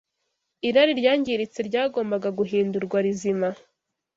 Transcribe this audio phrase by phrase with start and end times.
[0.67, 3.49] Irari ryangiritse ryagombaga guhindurwa rizima